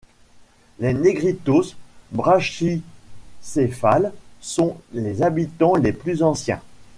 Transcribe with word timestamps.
Les 0.79 0.95
négritos 0.95 1.75
brachycéphales 2.11 4.11
sont 4.41 4.77
les 4.93 5.21
habitants 5.21 5.75
les 5.75 5.93
plus 5.93 6.23
anciens. 6.23 6.59